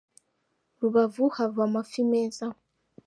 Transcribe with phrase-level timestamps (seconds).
[0.79, 2.45] Rubavu hava amafi meza.